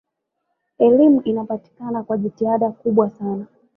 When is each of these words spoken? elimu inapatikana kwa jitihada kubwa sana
elimu 0.79 1.21
inapatikana 1.21 2.03
kwa 2.03 2.17
jitihada 2.17 2.71
kubwa 2.71 3.09
sana 3.09 3.45